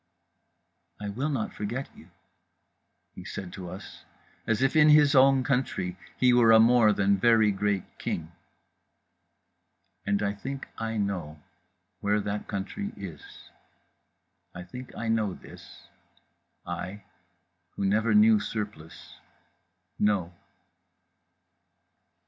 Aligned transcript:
"I 0.99 1.09
will 1.09 1.29
not 1.29 1.53
forget 1.53 1.87
you," 1.95 2.09
he 3.13 3.23
said 3.23 3.53
to 3.53 3.69
us, 3.69 4.03
as 4.47 4.63
if 4.63 4.75
in 4.75 4.89
his 4.89 5.13
own 5.13 5.43
country 5.43 5.95
he 6.17 6.33
were 6.33 6.51
a 6.51 6.59
more 6.59 6.91
than 6.91 7.19
very 7.19 7.51
great 7.51 7.83
king… 7.99 8.31
and 10.03 10.23
I 10.23 10.33
think 10.33 10.67
I 10.79 10.97
know 10.97 11.39
where 11.99 12.19
that 12.19 12.47
country 12.47 12.93
is, 12.97 13.21
I 14.55 14.63
think 14.63 14.95
I 14.95 15.07
know 15.07 15.35
this; 15.35 15.83
I, 16.65 17.03
who 17.75 17.85
never 17.85 18.15
knew 18.15 18.39
Surplice, 18.39 19.19
know. 19.99 20.33